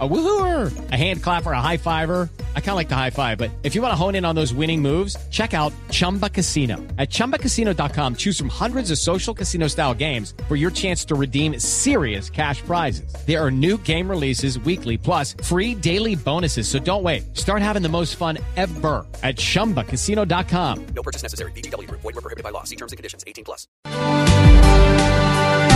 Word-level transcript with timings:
A 0.00 0.08
woohooer, 0.08 0.90
a 0.90 0.96
hand 0.96 1.22
clapper, 1.22 1.52
a 1.52 1.60
high 1.60 1.76
fiver. 1.76 2.28
I 2.56 2.60
kind 2.60 2.70
of 2.70 2.76
like 2.76 2.88
the 2.88 2.96
high 2.96 3.10
five, 3.10 3.38
but 3.38 3.52
if 3.62 3.76
you 3.76 3.82
want 3.82 3.92
to 3.92 3.96
hone 3.96 4.16
in 4.16 4.24
on 4.24 4.34
those 4.34 4.52
winning 4.52 4.82
moves, 4.82 5.16
check 5.30 5.54
out 5.54 5.72
Chumba 5.92 6.28
Casino. 6.28 6.78
At 6.98 7.10
ChumbaCasino.com, 7.10 8.16
choose 8.16 8.36
from 8.36 8.48
hundreds 8.48 8.90
of 8.90 8.98
social 8.98 9.32
casino 9.32 9.68
style 9.68 9.94
games 9.94 10.34
for 10.48 10.56
your 10.56 10.72
chance 10.72 11.04
to 11.04 11.14
redeem 11.14 11.60
serious 11.60 12.28
cash 12.28 12.60
prizes. 12.62 13.14
There 13.24 13.40
are 13.40 13.52
new 13.52 13.78
game 13.78 14.10
releases 14.10 14.58
weekly, 14.58 14.98
plus 14.98 15.36
free 15.44 15.76
daily 15.76 16.16
bonuses. 16.16 16.66
So 16.66 16.80
don't 16.80 17.04
wait. 17.04 17.36
Start 17.36 17.62
having 17.62 17.82
the 17.82 17.88
most 17.88 18.16
fun 18.16 18.38
ever 18.56 19.06
at 19.22 19.36
ChumbaCasino.com. 19.36 20.86
No 20.86 21.02
purchase 21.04 21.22
necessary. 21.22 21.52
BGW. 21.52 21.88
Void 21.88 22.02
were 22.02 22.12
prohibited 22.14 22.42
by 22.42 22.50
law. 22.50 22.64
See 22.64 22.74
terms 22.76 22.90
and 22.90 22.96
conditions. 22.96 23.22
18 23.28 23.44
plus. 23.44 23.68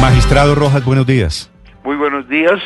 Magistrado 0.01 0.55
Rojas, 0.57 0.85
buenos 0.85 1.07
días. 1.07 1.51
Muy 1.85 1.97
buenos 1.97 2.29
días. 2.29 2.61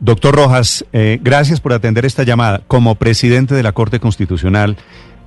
Doctor 0.00 0.34
Rojas, 0.34 0.84
eh, 0.92 1.18
gracias 1.22 1.60
por 1.60 1.72
atender 1.72 2.04
esta 2.04 2.24
llamada. 2.24 2.62
Como 2.66 2.96
presidente 2.96 3.54
de 3.54 3.62
la 3.62 3.72
Corte 3.72 4.00
Constitucional, 4.00 4.76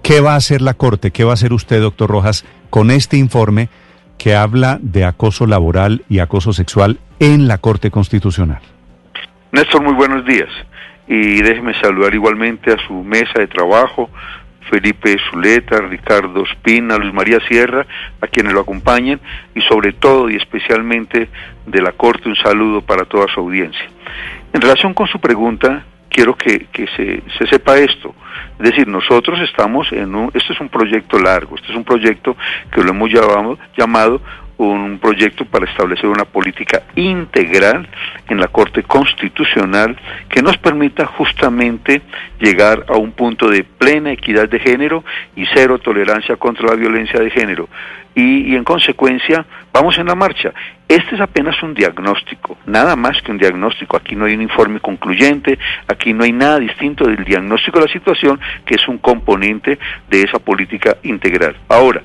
¿qué 0.03 0.20
va 0.20 0.34
a 0.34 0.38
hacer 0.38 0.62
la 0.62 0.73
Corte? 0.73 1.12
¿Qué 1.12 1.23
va 1.23 1.31
a 1.31 1.34
hacer 1.35 1.53
usted, 1.53 1.81
doctor 1.81 2.09
Rojas, 2.09 2.45
con 2.70 2.91
este 2.91 3.17
informe 3.17 3.70
que 4.17 4.35
habla 4.35 4.77
de 4.81 5.05
acoso 5.05 5.48
laboral 5.48 6.03
y 6.09 6.20
acoso 6.20 6.53
sexual 6.53 6.99
en 7.20 7.48
la 7.48 7.59
Corte 7.59 7.91
Constitucional? 7.91 8.59
Néstor, 9.52 9.81
muy 9.81 9.93
buenos 9.93 10.26
días. 10.26 10.49
Y 11.07 11.41
déjeme 11.41 11.73
saludar 11.79 12.13
igualmente 12.13 12.71
a 12.71 12.77
su 12.85 12.93
mesa 13.04 13.40
de 13.40 13.48
trabajo, 13.48 14.09
Felipe 14.70 15.15
Zuleta, 15.29 15.79
Ricardo 15.79 16.43
Espina, 16.43 16.98
Luis 16.98 17.13
María 17.13 17.40
Sierra, 17.48 17.85
a 18.20 18.27
quienes 18.27 18.54
lo 18.54 18.59
acompañan, 18.59 19.21
y 19.55 19.62
sobre 19.62 19.93
todo 19.93 20.29
y 20.29 20.35
especialmente 20.35 21.29
de 21.65 21.81
la 21.81 21.93
Corte 21.93 22.27
un 22.27 22.35
saludo 22.35 22.82
para 22.82 23.05
toda 23.05 23.27
su 23.34 23.40
audiencia. 23.40 23.88
En 24.58 24.62
relación 24.62 24.96
con 24.96 25.05
su 25.05 25.20
pregunta, 25.20 25.86
quiero 26.10 26.36
que, 26.36 26.66
se, 26.74 27.22
se, 27.38 27.48
sepa 27.48 27.77
esto. 27.77 28.16
Es 28.58 28.72
decir, 28.72 28.88
nosotros 28.88 29.40
estamos 29.41 29.91
en 29.91 30.16
un, 30.16 30.32
esto 30.34 30.52
es 30.52 30.60
un 30.60 30.68
proyecto 30.68 31.20
largo, 31.20 31.55
este 31.58 31.70
es 31.70 31.77
un 31.77 31.84
proyecto 31.84 32.36
que 32.72 32.82
lo 32.82 32.90
hemos 32.90 33.12
llamado 33.78 34.20
un 34.58 34.98
proyecto 35.00 35.46
para 35.46 35.70
establecer 35.70 36.08
una 36.08 36.26
política 36.26 36.82
integral 36.96 37.88
en 38.28 38.40
la 38.40 38.48
Corte 38.48 38.82
Constitucional 38.82 39.96
que 40.28 40.41
nos 40.41 40.58
permita 40.58 41.05
justamente 41.05 42.02
llegar 42.40 42.84
a 42.90 42.98
un 42.98 43.12
punto 43.12 43.48
de 43.50 43.63
plena 43.63 44.12
equidad 44.12 44.50
de 44.50 44.60
género 44.60 45.04
y 45.35 45.46
cero 45.54 45.78
tolerancia 45.78 46.35
contra 46.38 46.70
la 46.70 46.76
violencia 46.76 47.20
de 47.20 47.30
género. 47.30 47.70
Y, 48.20 48.55
en 48.55 48.63
consecuencia, 48.63 49.46
vamos 49.71 49.96
en 49.99 50.07
la 50.07 50.15
marcha. 50.15 50.51
Este 50.87 51.13
es 51.13 51.21
apenas 51.21 51.62
un 51.62 51.76
diagnóstico, 51.76 52.57
nada 52.65 52.96
más 52.96 53.21
que 53.21 53.32
un 53.32 53.37
diagnóstico. 53.37 53.96
Aquí 53.96 54.15
no 54.15 54.26
hay 54.26 54.34
un 54.34 54.41
informe 54.41 54.79
concluyente, 54.79 55.60
aquí 55.87 56.13
no 56.13 56.23
hay 56.23 56.32
nada 56.32 56.57
distinto 56.57 57.05
del 57.05 57.23
diagnóstico 57.23 57.77
de 57.77 57.85
la 57.85 57.93
situación, 57.93 58.40
que 58.65 58.73
es 58.73 58.88
un 58.88 58.98
componente 58.98 59.77
de 60.10 60.23
esa 60.23 60.40
política 60.40 60.98
integral. 61.04 61.57
Ahora, 61.70 62.01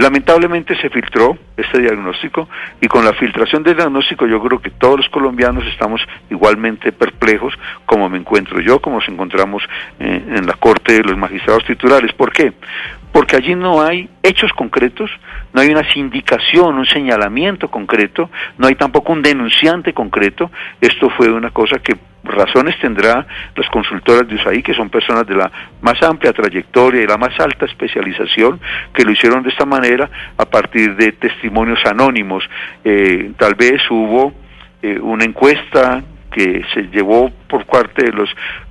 Lamentablemente 0.00 0.74
se 0.80 0.88
filtró 0.88 1.36
este 1.58 1.78
diagnóstico 1.78 2.48
y 2.80 2.88
con 2.88 3.04
la 3.04 3.12
filtración 3.12 3.62
del 3.62 3.76
diagnóstico 3.76 4.26
yo 4.26 4.42
creo 4.42 4.58
que 4.58 4.70
todos 4.70 4.96
los 4.96 5.08
colombianos 5.10 5.62
estamos 5.66 6.00
igualmente 6.30 6.90
perplejos 6.90 7.52
como 7.84 8.08
me 8.08 8.16
encuentro 8.16 8.60
yo, 8.60 8.80
como 8.80 8.96
nos 8.96 9.08
encontramos 9.10 9.62
eh, 9.98 10.24
en 10.36 10.46
la 10.46 10.54
Corte 10.54 10.94
de 10.94 11.02
los 11.02 11.18
Magistrados 11.18 11.66
Titulares. 11.66 12.14
¿Por 12.14 12.32
qué? 12.32 12.54
Porque 13.12 13.36
allí 13.36 13.54
no 13.54 13.82
hay 13.82 14.08
hechos 14.22 14.50
concretos, 14.54 15.10
no 15.52 15.60
hay 15.60 15.68
una 15.68 15.88
sindicación, 15.92 16.76
un 16.76 16.86
señalamiento 16.86 17.68
concreto, 17.68 18.30
no 18.58 18.68
hay 18.68 18.74
tampoco 18.74 19.12
un 19.12 19.22
denunciante 19.22 19.92
concreto. 19.92 20.50
Esto 20.80 21.10
fue 21.10 21.30
una 21.30 21.50
cosa 21.50 21.78
que 21.78 21.96
razones 22.22 22.78
tendrá 22.80 23.26
las 23.56 23.68
consultoras 23.70 24.28
de 24.28 24.36
USAID, 24.36 24.62
que 24.62 24.74
son 24.74 24.90
personas 24.90 25.26
de 25.26 25.34
la 25.34 25.50
más 25.80 26.00
amplia 26.02 26.32
trayectoria 26.32 27.02
y 27.02 27.06
la 27.06 27.16
más 27.16 27.38
alta 27.40 27.66
especialización, 27.66 28.60
que 28.92 29.04
lo 29.04 29.10
hicieron 29.10 29.42
de 29.42 29.50
esta 29.50 29.64
manera 29.64 30.08
a 30.36 30.44
partir 30.44 30.94
de 30.96 31.12
testimonios 31.12 31.80
anónimos. 31.84 32.44
Eh, 32.84 33.32
tal 33.38 33.54
vez 33.54 33.82
hubo 33.90 34.32
eh, 34.82 34.98
una 35.00 35.24
encuesta 35.24 36.02
que 36.30 36.62
se 36.72 36.82
llevó 36.82 37.30
por 37.48 37.66
parte 37.66 38.04
de 38.04 38.12
los 38.12 38.30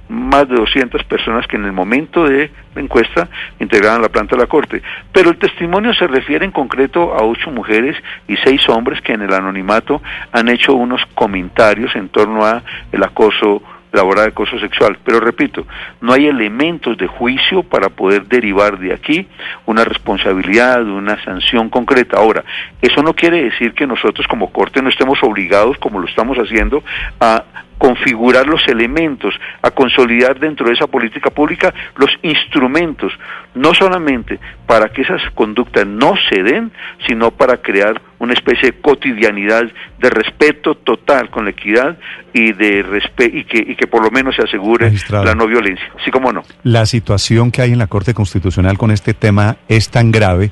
más 0.10 0.50
de 0.50 0.56
200 0.56 1.04
personas 1.04 1.48
que 1.48 1.56
en 1.56 1.66
el 1.66 1.72
momento 1.72 2.26
de 2.26 2.52
la 2.76 2.82
encuesta 2.82 3.30
integraban 3.60 4.02
la 4.02 4.10
planta 4.10 4.36
de 4.36 4.42
la 4.42 4.48
Corte. 4.48 4.82
Pero 5.14 5.30
el 5.30 5.38
testimonio 5.38 5.94
se 5.94 6.08
refiere 6.08 6.44
en 6.44 6.52
concreto 6.52 7.14
a 7.14 7.24
ocho 7.24 7.52
mujeres 7.52 7.96
y 8.28 8.36
seis 8.38 8.68
hombres 8.70 9.02
que 9.02 9.14
en 9.14 9.22
el 9.22 9.34
anonimato 9.34 10.02
han 10.32 10.50
hecho 10.50 10.74
unos 10.74 11.06
comentarios 11.14 11.96
en 11.96 12.10
torno 12.10 12.46
a 12.46 12.64
el 12.92 13.04
acoso 13.04 13.62
laboral 13.92 14.26
de 14.26 14.32
acoso 14.32 14.60
sexual. 14.60 14.98
Pero 15.04 15.20
repito, 15.20 15.66
no 16.02 16.14
hay 16.14 16.28
elementos 16.28 16.98
de 16.98 17.08
juicio 17.08 17.64
para 17.64 17.90
poder 17.90 18.26
derivar 18.26 18.78
de 18.78 18.94
aquí 18.94 19.28
una 19.66 19.84
responsabilidad, 19.84 20.84
una 20.86 21.24
sanción 21.24 21.70
concreta. 21.70 22.18
Ahora, 22.18 22.44
eso 22.82 23.02
no 23.02 23.14
quiere 23.14 23.44
decir 23.44 23.74
que 23.74 23.88
nosotros 23.88 24.28
como 24.28 24.52
Corte 24.52 24.82
no 24.82 24.90
estemos 24.90 25.20
obligados, 25.24 25.78
como 25.78 26.00
lo 26.00 26.08
estamos 26.08 26.38
haciendo, 26.38 26.84
a 27.20 27.44
configurar 27.80 28.46
los 28.46 28.62
elementos, 28.68 29.34
a 29.64 29.72
consolidar 29.72 30.38
dentro 30.38 30.68
de 30.68 30.74
esa 30.74 30.86
política 30.86 31.32
pública 31.32 31.74
los 31.96 32.12
instrumentos, 32.22 33.12
no 33.56 33.74
solamente 33.74 34.38
para 34.68 34.90
que 34.90 35.02
esas 35.02 35.22
conductas 35.34 35.88
no 35.88 36.14
se 36.30 36.44
den, 36.44 36.72
sino 37.08 37.32
para 37.32 37.58
crear 37.58 38.00
una 38.20 38.34
especie 38.34 38.72
de 38.72 38.82
cotidianidad 38.82 39.64
de 39.98 40.10
respeto 40.10 40.76
total 40.76 41.30
con 41.30 41.46
la 41.46 41.52
equidad 41.52 41.98
y 42.34 42.52
de 42.52 42.86
y 43.34 43.44
que, 43.46 43.58
y 43.60 43.76
que 43.76 43.88
por 43.88 44.04
lo 44.04 44.12
menos 44.12 44.36
se 44.36 44.44
asegure 44.44 44.92
la 45.10 45.34
no 45.34 45.48
violencia, 45.48 45.86
así 46.00 46.12
como 46.12 46.34
no. 46.34 46.44
La 46.64 46.86
situación 46.86 47.50
que 47.50 47.62
hay 47.62 47.72
en 47.72 47.80
la 47.80 47.88
Corte 47.88 48.14
Constitucional 48.14 48.78
con 48.78 48.92
este 48.92 49.14
tema 49.14 49.56
es 49.70 49.90
tan 49.90 50.12
grave 50.12 50.52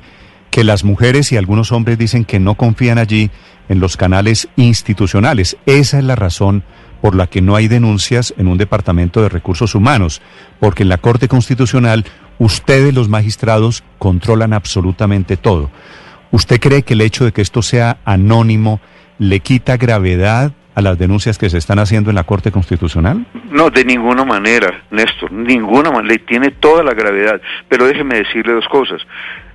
que 0.50 0.64
las 0.64 0.82
mujeres 0.82 1.30
y 1.32 1.36
algunos 1.36 1.72
hombres 1.72 1.98
dicen 1.98 2.24
que 2.24 2.40
no 2.40 2.54
confían 2.54 2.96
allí 2.96 3.30
en 3.68 3.80
los 3.80 3.98
canales 3.98 4.48
institucionales. 4.56 5.58
Esa 5.66 5.98
es 5.98 6.04
la 6.04 6.16
razón 6.16 6.64
por 7.00 7.14
la 7.14 7.26
que 7.26 7.40
no 7.40 7.56
hay 7.56 7.68
denuncias 7.68 8.34
en 8.38 8.48
un 8.48 8.58
departamento 8.58 9.22
de 9.22 9.28
recursos 9.28 9.74
humanos, 9.74 10.20
porque 10.60 10.82
en 10.82 10.88
la 10.88 10.98
Corte 10.98 11.28
Constitucional 11.28 12.04
ustedes 12.38 12.94
los 12.94 13.08
magistrados 13.08 13.84
controlan 13.98 14.52
absolutamente 14.52 15.36
todo. 15.36 15.70
¿Usted 16.30 16.60
cree 16.60 16.82
que 16.82 16.94
el 16.94 17.00
hecho 17.00 17.24
de 17.24 17.32
que 17.32 17.42
esto 17.42 17.62
sea 17.62 17.98
anónimo 18.04 18.80
le 19.18 19.40
quita 19.40 19.76
gravedad 19.76 20.52
a 20.74 20.82
las 20.82 20.98
denuncias 20.98 21.38
que 21.38 21.50
se 21.50 21.58
están 21.58 21.80
haciendo 21.80 22.10
en 22.10 22.16
la 22.16 22.24
Corte 22.24 22.52
Constitucional? 22.52 23.26
No, 23.50 23.70
de 23.70 23.84
ninguna 23.84 24.24
manera, 24.24 24.84
Néstor, 24.90 25.32
ninguna 25.32 25.90
manera, 25.90 26.22
tiene 26.26 26.52
toda 26.52 26.84
la 26.84 26.94
gravedad. 26.94 27.40
Pero 27.68 27.86
déjeme 27.86 28.18
decirle 28.18 28.52
dos 28.52 28.68
cosas. 28.68 29.00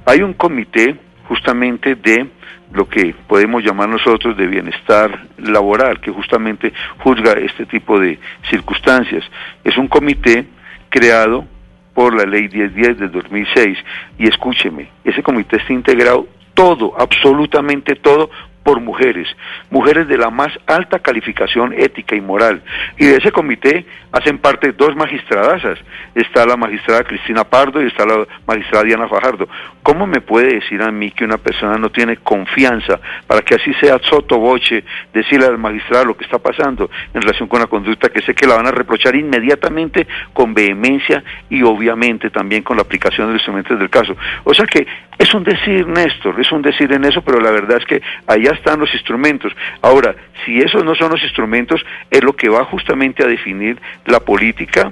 Hay 0.05 0.21
un 0.21 0.33
comité 0.33 0.99
justamente 1.28 1.95
de 1.95 2.28
lo 2.73 2.88
que 2.88 3.13
podemos 3.28 3.63
llamar 3.63 3.88
nosotros 3.89 4.35
de 4.35 4.47
bienestar 4.47 5.28
laboral, 5.38 6.00
que 6.01 6.11
justamente 6.11 6.73
juzga 7.00 7.34
este 7.34 7.66
tipo 7.66 8.00
de 8.00 8.19
circunstancias. 8.50 9.23
Es 9.63 9.78
un 9.78 9.88
comité 9.88 10.45
creado 10.89 11.45
por 11.94 12.16
la 12.16 12.25
ley 12.25 12.50
1010 12.50 12.97
del 12.97 13.11
2006 13.11 13.78
y 14.17 14.28
escúcheme, 14.28 14.89
ese 15.03 15.22
comité 15.22 15.57
está 15.57 15.73
integrado 15.73 16.28
todo, 16.53 16.94
absolutamente 17.00 17.95
todo, 17.95 18.29
por 18.63 18.79
mujeres, 18.79 19.28
mujeres 19.69 20.07
de 20.07 20.18
la 20.18 20.29
más 20.29 20.51
alta 20.66 21.00
calificación 21.00 21.74
ética 21.74 22.16
y 22.16 22.22
moral. 22.22 22.62
Y 22.97 23.06
de 23.06 23.18
ese 23.18 23.31
comité 23.31 23.85
hacen 24.12 24.38
parte 24.38 24.72
dos 24.72 24.96
magistradasas. 24.96 25.79
Está 26.16 26.46
la 26.46 26.56
magistrada 26.56 27.03
Cristina 27.03 27.44
Pardo 27.44 27.81
y 27.81 27.88
está 27.88 28.06
la 28.06 28.25
magistrada 28.47 28.85
Diana 28.85 29.07
Fajardo. 29.07 29.47
¿Cómo 29.81 30.07
me 30.07 30.22
puede 30.22 30.56
decir 30.56 30.81
a 30.81 30.91
mí 30.91 31.12
que 31.12 31.25
una 31.25 31.38
persona 31.38 31.78
no 31.78 31.90
tiene 31.90 32.18
confianza 32.18 33.00
para 33.28 33.41
que 33.41 33.55
así 33.55 33.73
sea 33.76 33.99
sotoboche 33.99 34.84
decirle 35.14 35.47
al 35.47 35.58
magistrado 35.58 36.05
lo 36.05 36.17
que 36.17 36.23
está 36.23 36.40
pasando 36.40 36.90
en 37.14 37.22
relación 37.22 37.49
con 37.49 37.59
la 37.59 37.67
conducta 37.67 38.09
que 38.09 38.22
sé 38.22 38.34
que 38.34 38.47
la 38.47 38.55
van 38.55 38.67
a 38.67 38.72
reprochar 38.72 39.16
inmediatamente 39.16 40.08
con 40.32 40.53
vehemencia 40.53 41.23
y 41.49 41.64
obviamente 41.64 42.29
también 42.29 42.64
con 42.64 42.78
la 42.78 42.84
aplicación 42.84 43.28
de 43.28 43.34
los 43.34 43.41
instrumentos 43.41 43.78
del 43.78 43.90
caso? 43.90 44.16
O 44.43 44.53
sea 44.53 44.66
que 44.66 44.87
es 45.17 45.33
un 45.33 45.43
decir, 45.43 45.87
Néstor, 45.87 46.39
es 46.39 46.51
un 46.51 46.61
decir 46.61 46.91
en 46.91 47.05
eso, 47.05 47.21
pero 47.21 47.39
la 47.39 47.51
verdad 47.51 47.77
es 47.77 47.85
que 47.85 48.01
allá 48.27 48.51
están 48.51 48.79
los 48.79 48.93
instrumentos. 48.93 49.51
Ahora, 49.81 50.15
si 50.45 50.57
esos 50.57 50.83
no 50.83 50.95
son 50.95 51.11
los 51.11 51.23
instrumentos, 51.23 51.81
es 52.09 52.23
lo 52.23 52.33
que 52.33 52.49
va 52.49 52.65
justamente 52.65 53.23
a 53.23 53.27
definir 53.27 53.79
la 54.05 54.19
política 54.19 54.91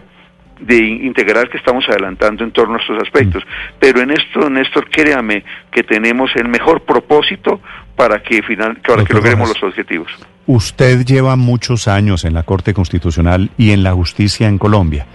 de 0.60 0.78
integrar 0.78 1.50
que 1.50 1.58
estamos 1.58 1.84
adelantando 1.90 2.44
en 2.44 2.52
torno 2.52 2.76
a 2.76 2.78
estos 2.78 3.02
aspectos. 3.02 3.44
Pero 3.80 4.02
en 4.02 4.12
esto, 4.12 4.50
Néstor, 4.50 4.90
créame 4.90 5.44
que 5.72 5.84
tenemos 5.84 6.32
el 6.36 6.48
mejor 6.48 6.82
propósito 6.82 7.60
para 7.96 8.22
que, 8.22 8.44
final, 8.44 8.78
para 8.86 9.04
que 9.04 9.14
logremos 9.14 9.50
los 9.50 9.64
objetivos. 9.64 10.12
Usted 10.46 11.04
lleva 11.06 11.36
muchos 11.36 11.88
años 11.88 12.26
en 12.26 12.34
la 12.34 12.44
Corte 12.44 12.74
Constitucional 12.74 13.50
y 13.58 13.72
en 13.72 13.84
la 13.84 13.94
justicia 13.94 14.48
en 14.48 14.58
Colombia. 14.58 15.08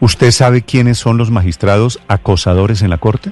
¿Usted 0.00 0.30
sabe 0.30 0.62
quiénes 0.62 0.98
son 0.98 1.16
los 1.16 1.30
magistrados 1.30 2.00
acosadores 2.08 2.82
en 2.82 2.90
la 2.90 2.98
Corte? 2.98 3.30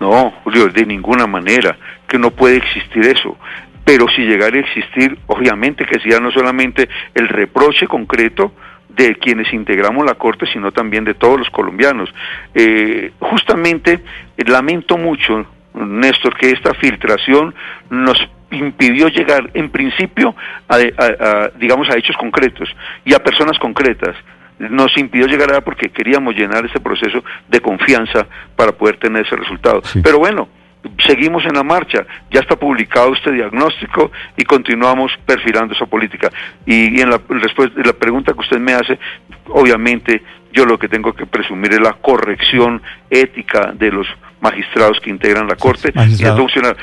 No, 0.00 0.32
Julio, 0.44 0.68
de 0.68 0.84
ninguna 0.86 1.26
manera. 1.26 1.76
que 2.06 2.18
no 2.18 2.30
puede 2.30 2.56
existir 2.56 3.04
eso. 3.04 3.36
Pero 3.84 4.06
si 4.08 4.22
llegara 4.22 4.56
a 4.56 4.60
existir, 4.60 5.18
obviamente 5.26 5.84
que 5.84 6.00
sea 6.00 6.20
no 6.20 6.30
solamente 6.30 6.88
el 7.14 7.28
reproche 7.28 7.86
concreto, 7.86 8.52
de 8.96 9.14
quienes 9.16 9.52
integramos 9.52 10.04
la 10.04 10.14
Corte, 10.14 10.46
sino 10.52 10.72
también 10.72 11.04
de 11.04 11.14
todos 11.14 11.38
los 11.38 11.50
colombianos. 11.50 12.12
Eh, 12.54 13.12
justamente 13.18 14.02
lamento 14.38 14.96
mucho, 14.96 15.46
Néstor, 15.74 16.36
que 16.36 16.50
esta 16.50 16.72
filtración 16.74 17.54
nos 17.90 18.16
impidió 18.50 19.08
llegar 19.08 19.50
en 19.54 19.70
principio 19.70 20.34
a, 20.68 21.50
digamos 21.58 21.90
a 21.90 21.98
hechos 21.98 22.16
concretos 22.16 22.68
y 23.04 23.12
a 23.12 23.18
personas 23.18 23.58
concretas 23.58 24.16
nos 24.58 24.96
impidió 24.96 25.26
llegar 25.26 25.52
a 25.54 25.60
porque 25.60 25.90
queríamos 25.90 26.34
llenar 26.34 26.64
ese 26.64 26.80
proceso 26.80 27.22
de 27.48 27.60
confianza 27.60 28.26
para 28.54 28.72
poder 28.72 28.98
tener 28.98 29.26
ese 29.26 29.36
resultado. 29.36 29.82
Pero 30.02 30.18
bueno, 30.18 30.48
seguimos 31.06 31.44
en 31.44 31.54
la 31.54 31.62
marcha, 31.62 32.06
ya 32.30 32.40
está 32.40 32.56
publicado 32.56 33.12
este 33.14 33.32
diagnóstico 33.32 34.10
y 34.36 34.44
continuamos 34.44 35.12
perfilando 35.24 35.74
esa 35.74 35.86
política. 35.86 36.30
Y, 36.64 37.00
en 37.00 37.10
la 37.10 37.20
respuesta 37.28 37.80
la 37.84 37.92
pregunta 37.92 38.32
que 38.32 38.40
usted 38.40 38.58
me 38.58 38.72
hace, 38.72 38.98
obviamente 39.48 40.22
yo 40.52 40.64
lo 40.64 40.78
que 40.78 40.88
tengo 40.88 41.12
que 41.12 41.26
presumir 41.26 41.72
es 41.72 41.80
la 41.80 41.92
corrección 41.94 42.82
ética 43.10 43.72
de 43.72 43.90
los 43.90 44.06
magistrados 44.40 45.00
que 45.00 45.10
integran 45.10 45.46
la 45.46 45.56
Corte 45.56 45.92
y 45.94 46.24
el 46.24 46.36
funcionar. 46.36 46.76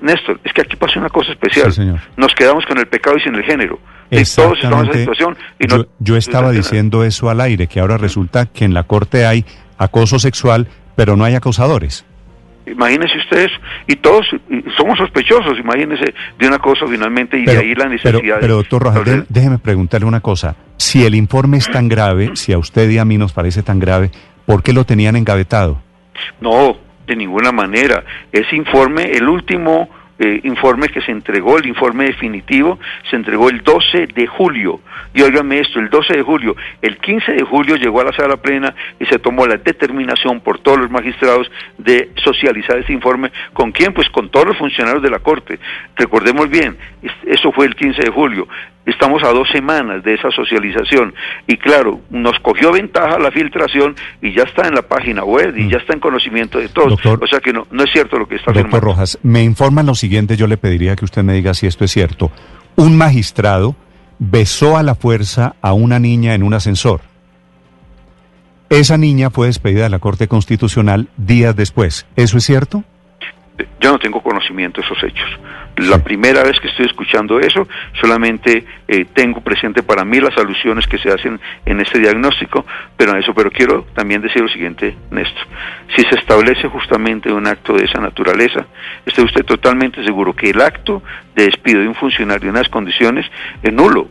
Néstor, 0.00 0.40
es 0.44 0.52
que 0.52 0.62
aquí 0.62 0.76
pasa 0.76 1.00
una 1.00 1.08
cosa 1.08 1.32
especial. 1.32 1.72
Nos 2.16 2.34
quedamos 2.34 2.64
con 2.66 2.78
el 2.78 2.86
pecado 2.86 3.16
y 3.16 3.20
sin 3.20 3.34
el 3.34 3.44
género. 3.44 3.80
Todos 4.10 4.22
estamos 4.22 4.58
en 4.62 4.90
esa 4.90 4.98
situación. 4.98 5.36
Y 5.58 5.66
yo, 6.00 6.16
estaba 6.16 6.50
diciendo 6.50 7.04
eso 7.04 7.30
al 7.30 7.40
aire, 7.40 7.66
que 7.66 7.80
ahora 7.80 7.98
resulta 7.98 8.46
que 8.46 8.64
en 8.64 8.74
la 8.74 8.84
Corte 8.84 9.26
hay 9.26 9.44
acoso 9.76 10.18
sexual, 10.18 10.66
pero 10.96 11.16
no 11.16 11.24
hay 11.24 11.34
acosadores. 11.34 12.04
Imagínense 12.66 13.16
ustedes, 13.18 13.50
y 13.86 13.96
todos 13.96 14.26
somos 14.76 14.98
sospechosos, 14.98 15.58
imagínense 15.58 16.12
de 16.38 16.48
una 16.48 16.58
cosa 16.58 16.86
finalmente 16.86 17.38
y 17.38 17.46
de 17.46 17.56
ahí 17.56 17.74
la 17.74 17.86
necesidad. 17.88 18.38
Pero, 18.40 18.56
doctor 18.56 18.82
Rojas, 18.82 19.24
déjeme 19.28 19.58
preguntarle 19.58 20.06
una 20.06 20.20
cosa. 20.20 20.54
Si 20.76 21.04
el 21.04 21.14
informe 21.14 21.56
es 21.56 21.70
tan 21.70 21.88
grave, 21.88 22.30
si 22.34 22.52
a 22.52 22.58
usted 22.58 22.90
y 22.90 22.98
a 22.98 23.04
mí 23.04 23.16
nos 23.16 23.32
parece 23.32 23.62
tan 23.62 23.78
grave, 23.78 24.10
¿por 24.44 24.62
qué 24.62 24.72
lo 24.72 24.84
tenían 24.84 25.16
engavetado? 25.16 25.80
No, 26.40 26.76
de 27.06 27.16
ninguna 27.16 27.52
manera. 27.52 28.04
Ese 28.32 28.54
informe, 28.54 29.04
el 29.12 29.28
último 29.28 29.88
eh, 30.18 30.40
informe 30.44 30.88
que 30.88 31.00
se 31.00 31.12
entregó, 31.12 31.58
el 31.58 31.66
informe 31.66 32.04
definitivo, 32.06 32.78
se 33.08 33.16
entregó 33.16 33.48
el 33.50 33.62
12 33.62 34.08
de 34.08 34.26
julio. 34.26 34.80
Y 35.14 35.22
óigame 35.22 35.60
esto, 35.60 35.78
el 35.78 35.88
12 35.88 36.16
de 36.16 36.22
julio, 36.22 36.56
el 36.82 36.98
15 36.98 37.32
de 37.32 37.42
julio 37.42 37.76
llegó 37.76 38.00
a 38.00 38.04
la 38.04 38.12
sala 38.12 38.36
plena 38.36 38.74
y 38.98 39.06
se 39.06 39.18
tomó 39.18 39.46
la 39.46 39.56
determinación 39.56 40.40
por 40.40 40.58
todos 40.60 40.78
los 40.78 40.90
magistrados 40.90 41.50
de 41.78 42.10
socializar 42.16 42.78
ese 42.78 42.92
informe. 42.92 43.30
¿Con 43.52 43.72
quién? 43.72 43.92
Pues 43.92 44.08
con 44.10 44.28
todos 44.28 44.46
los 44.46 44.58
funcionarios 44.58 45.02
de 45.02 45.10
la 45.10 45.20
Corte. 45.20 45.58
Recordemos 45.96 46.48
bien, 46.50 46.76
eso 47.26 47.52
fue 47.52 47.66
el 47.66 47.74
15 47.74 48.02
de 48.02 48.10
julio. 48.10 48.48
Estamos 48.88 49.22
a 49.22 49.28
dos 49.28 49.46
semanas 49.52 50.02
de 50.02 50.14
esa 50.14 50.30
socialización 50.30 51.14
y 51.46 51.58
claro, 51.58 52.00
nos 52.08 52.38
cogió 52.40 52.72
ventaja 52.72 53.18
la 53.18 53.30
filtración 53.30 53.94
y 54.22 54.34
ya 54.34 54.44
está 54.44 54.66
en 54.66 54.74
la 54.74 54.82
página 54.82 55.24
web 55.24 55.54
y 55.58 55.64
mm. 55.64 55.70
ya 55.70 55.76
está 55.76 55.92
en 55.92 56.00
conocimiento 56.00 56.58
de 56.58 56.70
todos. 56.70 56.98
o 57.04 57.26
sea 57.26 57.40
que 57.40 57.52
no, 57.52 57.66
no 57.70 57.84
es 57.84 57.92
cierto 57.92 58.18
lo 58.18 58.26
que 58.26 58.36
está 58.36 58.50
Doctor 58.50 58.82
Rojas, 58.82 59.18
me 59.22 59.42
informan 59.42 59.84
lo 59.84 59.94
siguiente, 59.94 60.38
yo 60.38 60.46
le 60.46 60.56
pediría 60.56 60.96
que 60.96 61.04
usted 61.04 61.22
me 61.22 61.34
diga 61.34 61.52
si 61.52 61.66
esto 61.66 61.84
es 61.84 61.90
cierto. 61.90 62.32
Un 62.76 62.96
magistrado 62.96 63.76
besó 64.18 64.78
a 64.78 64.82
la 64.82 64.94
fuerza 64.94 65.56
a 65.60 65.74
una 65.74 65.98
niña 65.98 66.34
en 66.34 66.42
un 66.42 66.54
ascensor. 66.54 67.02
Esa 68.70 68.96
niña 68.96 69.28
fue 69.28 69.48
despedida 69.48 69.84
de 69.84 69.90
la 69.90 69.98
Corte 69.98 70.28
Constitucional 70.28 71.08
días 71.18 71.54
después. 71.54 72.06
¿Eso 72.16 72.38
es 72.38 72.44
cierto? 72.44 72.84
Yo 73.80 73.92
no 73.92 73.98
tengo 73.98 74.22
conocimiento 74.22 74.80
de 74.80 74.86
esos 74.86 75.02
hechos. 75.02 75.28
La 75.76 76.02
primera 76.02 76.42
vez 76.42 76.58
que 76.60 76.68
estoy 76.68 76.86
escuchando 76.86 77.40
eso, 77.40 77.66
solamente 78.00 78.64
eh, 78.86 79.04
tengo 79.12 79.40
presente 79.40 79.82
para 79.82 80.04
mí 80.04 80.20
las 80.20 80.36
alusiones 80.36 80.86
que 80.86 80.98
se 80.98 81.10
hacen 81.10 81.40
en 81.64 81.80
este 81.80 81.98
diagnóstico, 81.98 82.64
pero 82.96 83.16
eso, 83.16 83.34
pero 83.34 83.50
quiero 83.50 83.84
también 83.94 84.20
decir 84.20 84.42
lo 84.42 84.48
siguiente, 84.48 84.96
Néstor. 85.10 85.46
Si 85.96 86.02
se 86.02 86.16
establece 86.16 86.68
justamente 86.68 87.32
un 87.32 87.46
acto 87.46 87.74
de 87.74 87.84
esa 87.84 88.00
naturaleza, 88.00 88.66
esté 89.06 89.22
usted 89.22 89.44
totalmente 89.44 90.04
seguro 90.04 90.34
que 90.34 90.50
el 90.50 90.60
acto 90.60 91.02
de 91.34 91.44
despido 91.46 91.80
de 91.80 91.88
un 91.88 91.94
funcionario 91.94 92.48
en 92.50 92.56
unas 92.56 92.68
condiciones 92.68 93.26
es 93.62 93.72
nulo. 93.72 94.08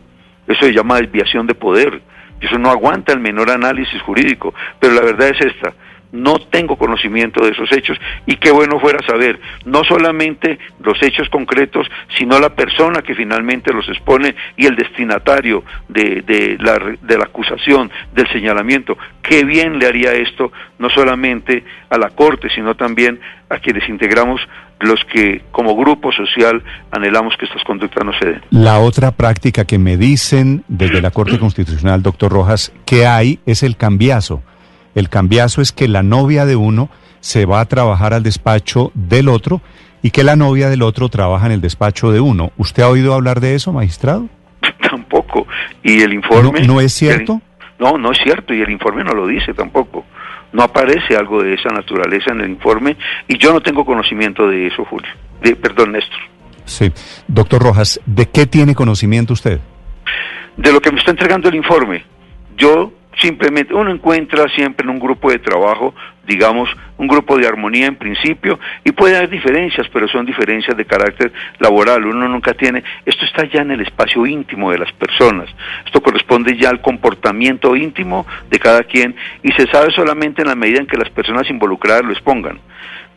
Eso 0.48 0.66
se 0.66 0.74
llama 0.74 1.00
desviación 1.00 1.48
de 1.48 1.56
poder. 1.56 2.02
Eso 2.40 2.58
no 2.58 2.70
aguanta 2.70 3.14
el 3.14 3.20
menor 3.20 3.50
análisis 3.50 4.02
jurídico. 4.02 4.54
Pero 4.80 4.94
la 4.94 5.02
verdad 5.02 5.30
es 5.30 5.42
esta 5.42 5.74
no 6.12 6.40
tengo 6.40 6.78
conocimiento 6.78 7.44
de 7.44 7.52
esos 7.52 7.72
hechos 7.72 7.98
y 8.26 8.38
qué 8.38 8.52
bueno 8.52 8.80
fuera 8.80 9.06
saber 9.06 9.40
no 9.66 9.84
solamente 9.84 10.58
los 10.84 11.02
hechos 11.02 11.30
concretos, 11.30 11.88
sino 12.18 12.40
la 12.40 12.56
persona 12.56 13.02
que 13.02 13.16
finalmente 13.16 13.74
los 13.74 13.88
expone 13.90 14.36
y 14.56 14.66
el 14.66 14.76
destinatario 14.76 15.64
de, 15.90 16.22
de, 16.22 16.58
la, 16.60 16.80
de 17.02 17.18
la 17.18 17.26
acusación, 17.26 17.92
del 18.14 18.28
señalamiento. 18.30 18.98
Qué 19.22 19.44
bien 19.44 19.80
le 19.80 19.88
haría 19.88 20.14
esto 20.14 20.52
no 20.80 20.90
solamente 20.90 21.64
a 21.90 21.98
la 21.98 22.10
Corte, 22.10 22.50
sino 22.54 22.76
también 22.76 23.20
a 23.50 23.60
quienes 23.60 23.88
integramos 23.90 24.42
los 24.80 25.04
que 25.06 25.42
como 25.52 25.76
grupo 25.76 26.12
social 26.12 26.64
anhelamos 26.92 27.36
que 27.38 27.46
estas 27.46 27.64
conductas 27.64 28.06
no 28.06 28.14
se 28.20 28.26
den. 28.26 28.42
La 28.52 28.80
otra 28.80 29.12
práctica 29.12 29.66
que 29.66 29.78
me 29.78 29.98
dicen 29.98 30.64
desde 30.68 31.02
la 31.02 31.12
Corte 31.12 31.40
Constitucional, 31.40 32.04
doctor 32.04 32.32
Rojas, 32.32 32.72
que 32.86 33.08
hay 33.08 33.40
es 33.46 33.64
el 33.64 33.76
cambiazo 33.76 34.44
el 34.98 35.10
cambiazo 35.10 35.62
es 35.62 35.72
que 35.72 35.88
la 35.88 36.02
novia 36.02 36.48
de 36.48 36.56
uno 36.56 36.90
se 37.20 37.46
va 37.46 37.60
a 37.60 37.66
trabajar 37.66 38.16
al 38.16 38.24
despacho 38.24 38.92
del 38.96 39.30
otro 39.30 39.62
y 40.02 40.10
que 40.10 40.24
la 40.24 40.36
novia 40.36 40.70
del 40.70 40.82
otro 40.82 41.08
trabaja 41.08 41.46
en 41.46 41.52
el 41.52 41.62
despacho 41.62 42.12
de 42.12 42.20
uno. 42.20 42.52
¿Usted 42.58 42.82
ha 42.82 42.90
oído 42.90 43.14
hablar 43.14 43.40
de 43.40 43.54
eso, 43.54 43.72
magistrado? 43.72 44.28
Tampoco. 44.90 45.46
¿Y 45.84 46.02
el 46.02 46.14
informe? 46.14 46.66
¿No, 46.66 46.82
es 46.82 46.94
cierto? 46.94 47.40
no, 47.78 48.00
no 48.00 48.12
es 48.12 48.18
cierto 48.24 48.56
y 48.56 48.62
el 48.62 48.72
informe 48.72 49.04
no 49.04 49.14
lo 49.14 49.28
dice 49.28 49.54
tampoco. 49.54 50.04
No 50.52 50.64
aparece 50.64 51.16
algo 51.16 51.44
de 51.44 51.54
esa 51.54 51.70
naturaleza 51.70 52.32
en 52.32 52.42
el 52.42 52.50
informe 52.50 52.98
y 53.28 53.38
yo 53.38 53.54
no 53.54 53.62
tengo 53.62 53.86
conocimiento 53.86 54.48
de 54.48 54.66
eso, 54.66 54.84
Julio. 54.86 55.12
De, 55.44 55.56
perdón, 55.56 55.92
Néstor. 55.92 56.20
Sí. 56.66 56.92
Doctor 57.28 57.62
Rojas, 57.62 58.02
¿de 58.08 58.28
qué 58.28 58.48
tiene 58.48 58.74
conocimiento 58.74 59.34
usted? 59.34 59.60
De 60.56 60.72
lo 60.72 60.82
que 60.82 60.92
me 60.92 60.98
está 60.98 61.12
entregando 61.12 61.50
el 61.50 61.56
informe. 61.56 62.04
Yo 62.58 62.94
simplemente 63.20 63.74
uno 63.74 63.92
encuentra 63.92 64.48
siempre 64.50 64.84
en 64.84 64.92
un 64.92 65.00
grupo 65.00 65.32
de 65.32 65.40
trabajo, 65.40 65.94
digamos, 66.26 66.70
un 66.98 67.08
grupo 67.08 67.38
de 67.38 67.48
armonía 67.48 67.88
en 67.88 67.96
principio, 67.96 68.60
y 68.84 68.92
puede 68.92 69.18
haber 69.18 69.30
diferencias, 69.30 69.88
pero 69.92 70.08
son 70.08 70.26
diferencias 70.26 70.76
de 70.76 70.86
carácter 70.86 71.32
laboral. 71.60 72.06
Uno 72.06 72.28
nunca 72.28 72.54
tiene, 72.54 72.84
esto 73.06 73.26
está 73.26 73.46
ya 73.46 73.62
en 73.62 73.72
el 73.72 73.82
espacio 73.82 74.26
íntimo 74.26 74.72
de 74.72 74.80
las 74.80 74.92
personas, 74.94 75.50
esto 75.86 76.02
corresponde 76.02 76.58
ya 76.58 76.70
al 76.70 76.82
comportamiento 76.82 77.76
íntimo 77.76 78.26
de 78.50 78.60
cada 78.60 78.84
quien, 78.84 79.16
y 79.44 79.52
se 79.54 79.68
sabe 79.68 79.92
solamente 79.92 80.42
en 80.42 80.50
la 80.50 80.56
medida 80.56 80.80
en 80.80 80.88
que 80.88 80.98
las 80.98 81.10
personas 81.10 81.50
involucradas 81.50 82.04
lo 82.04 82.12
expongan 82.12 82.60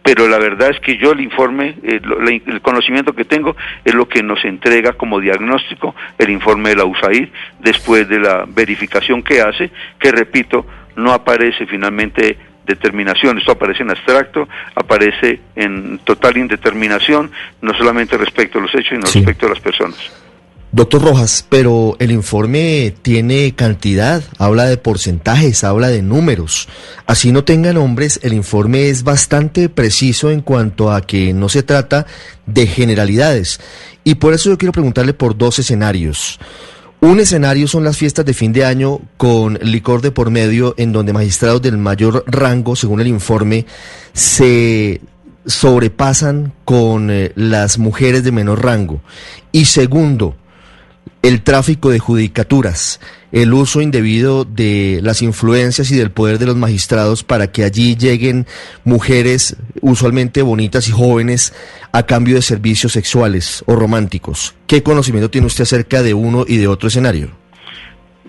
pero 0.02 0.28
la 0.28 0.38
verdad 0.38 0.70
es 0.70 0.80
que 0.80 0.96
yo 0.96 1.12
el 1.12 1.20
informe, 1.20 1.76
eh, 1.82 2.00
el 2.46 2.60
conocimiento 2.62 3.12
que 3.12 3.24
tengo 3.24 3.56
es 3.84 3.94
lo 3.94 4.08
que 4.08 4.22
nos 4.22 4.44
entrega 4.44 4.94
como 4.94 5.20
diagnóstico 5.20 5.94
el 6.18 6.30
informe 6.30 6.70
de 6.70 6.76
la 6.76 6.84
USAID 6.84 7.28
después 7.58 8.08
de 8.08 8.18
la 8.18 8.44
verificación 8.46 9.22
que 9.22 9.40
hace, 9.40 9.70
que 9.98 10.10
repito, 10.10 10.66
no 10.96 11.12
aparece 11.12 11.66
finalmente 11.66 12.36
determinación, 12.66 13.38
esto 13.38 13.52
aparece 13.52 13.82
en 13.82 13.90
abstracto, 13.90 14.48
aparece 14.74 15.40
en 15.56 15.98
total 15.98 16.36
indeterminación, 16.36 17.30
no 17.60 17.74
solamente 17.74 18.16
respecto 18.16 18.58
a 18.58 18.62
los 18.62 18.74
hechos, 18.74 18.90
sino 18.90 19.06
respecto 19.06 19.46
a 19.46 19.50
las 19.50 19.60
personas. 19.60 20.29
Doctor 20.72 21.02
Rojas, 21.02 21.44
pero 21.48 21.96
el 21.98 22.12
informe 22.12 22.94
tiene 23.02 23.56
cantidad, 23.56 24.22
habla 24.38 24.66
de 24.66 24.76
porcentajes, 24.76 25.64
habla 25.64 25.88
de 25.88 26.00
números. 26.00 26.68
Así 27.06 27.32
no 27.32 27.42
tenga 27.42 27.72
nombres, 27.72 28.20
el 28.22 28.34
informe 28.34 28.88
es 28.88 29.02
bastante 29.02 29.68
preciso 29.68 30.30
en 30.30 30.42
cuanto 30.42 30.92
a 30.92 31.00
que 31.00 31.32
no 31.32 31.48
se 31.48 31.64
trata 31.64 32.06
de 32.46 32.68
generalidades. 32.68 33.58
Y 34.04 34.14
por 34.14 34.32
eso 34.32 34.48
yo 34.48 34.58
quiero 34.58 34.72
preguntarle 34.72 35.12
por 35.12 35.36
dos 35.36 35.58
escenarios. 35.58 36.38
Un 37.00 37.18
escenario 37.18 37.66
son 37.66 37.82
las 37.82 37.96
fiestas 37.96 38.24
de 38.24 38.34
fin 38.34 38.52
de 38.52 38.64
año 38.64 39.00
con 39.16 39.58
licor 39.62 40.02
de 40.02 40.12
por 40.12 40.30
medio 40.30 40.74
en 40.76 40.92
donde 40.92 41.12
magistrados 41.12 41.62
del 41.62 41.78
mayor 41.78 42.22
rango, 42.28 42.76
según 42.76 43.00
el 43.00 43.08
informe, 43.08 43.66
se 44.12 45.00
sobrepasan 45.46 46.52
con 46.64 47.10
eh, 47.10 47.32
las 47.34 47.78
mujeres 47.78 48.22
de 48.22 48.32
menor 48.32 48.62
rango. 48.62 49.00
Y 49.50 49.64
segundo, 49.64 50.36
el 51.22 51.42
tráfico 51.42 51.90
de 51.90 51.98
judicaturas, 51.98 53.00
el 53.32 53.52
uso 53.52 53.80
indebido 53.80 54.44
de 54.44 55.00
las 55.02 55.22
influencias 55.22 55.90
y 55.90 55.96
del 55.96 56.10
poder 56.10 56.38
de 56.38 56.46
los 56.46 56.56
magistrados 56.56 57.24
para 57.24 57.52
que 57.52 57.64
allí 57.64 57.94
lleguen 57.96 58.46
mujeres 58.84 59.56
usualmente 59.82 60.42
bonitas 60.42 60.88
y 60.88 60.92
jóvenes 60.92 61.54
a 61.92 62.04
cambio 62.04 62.36
de 62.36 62.42
servicios 62.42 62.92
sexuales 62.92 63.62
o 63.66 63.76
románticos. 63.76 64.54
¿Qué 64.66 64.82
conocimiento 64.82 65.30
tiene 65.30 65.46
usted 65.46 65.62
acerca 65.62 66.02
de 66.02 66.14
uno 66.14 66.44
y 66.46 66.56
de 66.56 66.68
otro 66.68 66.88
escenario? 66.88 67.30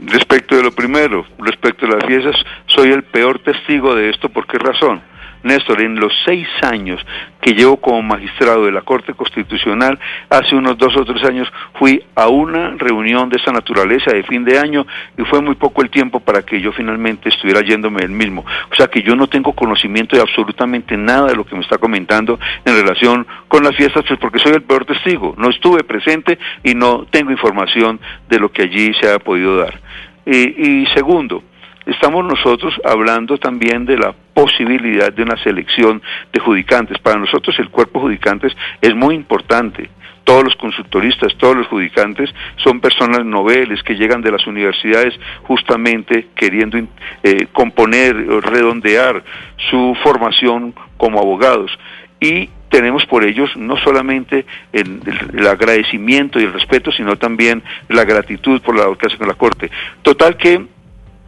Respecto 0.03 0.55
de 0.55 0.63
lo 0.63 0.71
primero, 0.71 1.25
respecto 1.39 1.85
a 1.85 1.89
las 1.89 2.05
fiestas, 2.05 2.35
soy 2.67 2.91
el 2.91 3.03
peor 3.03 3.39
testigo 3.39 3.95
de 3.95 4.09
esto. 4.09 4.29
¿Por 4.29 4.47
qué 4.47 4.57
razón? 4.57 5.01
Néstor, 5.43 5.81
en 5.81 5.99
los 5.99 6.13
seis 6.25 6.47
años 6.61 6.99
que 7.41 7.53
llevo 7.53 7.77
como 7.77 8.01
magistrado 8.03 8.65
de 8.65 8.71
la 8.71 8.81
Corte 8.81 9.13
Constitucional, 9.13 9.97
hace 10.29 10.55
unos 10.55 10.77
dos 10.77 10.95
o 10.95 11.05
tres 11.05 11.23
años 11.23 11.51
fui 11.79 12.03
a 12.15 12.27
una 12.27 12.71
reunión 12.77 13.29
de 13.29 13.37
esa 13.37 13.51
naturaleza 13.51 14.11
de 14.11 14.23
fin 14.23 14.45
de 14.45 14.59
año 14.59 14.85
y 15.17 15.23
fue 15.23 15.41
muy 15.41 15.55
poco 15.55 15.81
el 15.81 15.89
tiempo 15.89 16.19
para 16.19 16.43
que 16.43 16.61
yo 16.61 16.71
finalmente 16.71 17.29
estuviera 17.29 17.61
yéndome 17.61 18.03
el 18.03 18.11
mismo. 18.11 18.45
O 18.71 18.75
sea 18.75 18.87
que 18.87 19.01
yo 19.01 19.15
no 19.15 19.27
tengo 19.27 19.53
conocimiento 19.53 20.15
de 20.15 20.21
absolutamente 20.21 20.95
nada 20.97 21.27
de 21.27 21.35
lo 21.35 21.45
que 21.45 21.55
me 21.55 21.61
está 21.61 21.77
comentando 21.77 22.39
en 22.63 22.75
relación 22.75 23.25
con 23.47 23.63
las 23.63 23.75
fiestas, 23.75 24.03
pues 24.07 24.19
porque 24.19 24.39
soy 24.39 24.53
el 24.53 24.63
peor 24.63 24.85
testigo. 24.85 25.33
No 25.37 25.49
estuve 25.49 25.83
presente 25.83 26.37
y 26.63 26.75
no 26.75 27.05
tengo 27.09 27.31
información 27.31 27.99
de 28.29 28.39
lo 28.39 28.51
que 28.51 28.63
allí 28.63 28.93
se 29.01 29.11
ha 29.11 29.19
podido 29.19 29.57
dar. 29.57 29.79
y 30.25 30.85
segundo, 30.93 31.43
estamos 31.85 32.25
nosotros 32.25 32.73
hablando 32.85 33.37
también 33.37 33.85
de 33.85 33.97
la 33.97 34.13
posibilidad 34.33 35.11
de 35.11 35.23
una 35.23 35.37
selección 35.43 36.01
de 36.31 36.39
judicantes. 36.39 36.97
Para 36.99 37.19
nosotros 37.19 37.57
el 37.59 37.69
cuerpo 37.69 37.99
de 37.99 38.05
judicantes 38.05 38.53
es 38.81 38.95
muy 38.95 39.15
importante. 39.15 39.89
Todos 40.23 40.43
los 40.43 40.55
consultoristas, 40.55 41.35
todos 41.37 41.57
los 41.57 41.67
judicantes 41.67 42.29
son 42.57 42.79
personas 42.79 43.25
noveles 43.25 43.81
que 43.83 43.95
llegan 43.95 44.21
de 44.21 44.31
las 44.31 44.45
universidades 44.45 45.19
justamente 45.43 46.27
queriendo 46.35 46.77
eh, 47.23 47.47
componer 47.51 48.15
redondear 48.15 49.23
su 49.69 49.97
formación 50.03 50.75
como 50.97 51.19
abogados. 51.19 51.71
Y 52.19 52.49
tenemos 52.69 53.05
por 53.07 53.25
ellos 53.25 53.49
no 53.57 53.77
solamente 53.77 54.45
el, 54.71 55.01
el, 55.33 55.47
agradecimiento 55.47 56.39
y 56.39 56.43
el 56.43 56.53
respeto, 56.53 56.91
sino 56.91 57.17
también 57.17 57.63
la 57.89 58.05
gratitud 58.05 58.61
por 58.61 58.77
la 58.77 58.95
que 58.95 59.07
hacen 59.07 59.27
la 59.27 59.33
Corte. 59.33 59.71
Total 60.03 60.37
que 60.37 60.65